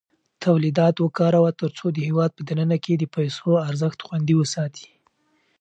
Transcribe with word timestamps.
تولیدات 0.45 0.95
وکاروه 0.99 1.51
ترڅو 1.61 1.85
د 1.93 1.97
هېواد 2.07 2.31
په 2.37 2.41
دننه 2.49 2.77
کې 2.83 2.93
د 2.97 3.03
پیسو 3.15 3.49
ارزښت 3.67 3.99
خوندي 4.05 4.35
وساتې. 4.37 4.89